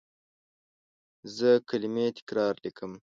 [1.37, 2.91] زه کلمې تکرار لیکم.